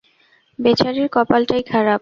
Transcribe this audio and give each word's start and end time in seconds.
বেচারির 0.59 1.07
কপালটাই 1.11 1.63
খারাপ। 1.63 1.89